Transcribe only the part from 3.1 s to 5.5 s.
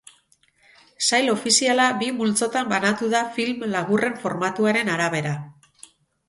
da film laburren formatuaren arabera.